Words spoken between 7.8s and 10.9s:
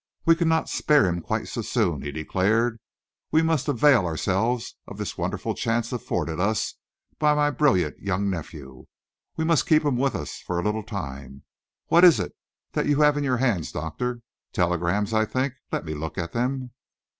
young nephew. We must keep him with us for a little